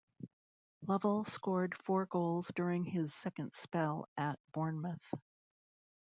Lovell 0.87 1.25
scored 1.25 1.77
four 1.77 2.07
goals 2.07 2.51
during 2.55 2.83
his 2.85 3.13
second 3.13 3.53
spell 3.53 4.09
at 4.17 4.39
Bournemouth. 4.51 5.13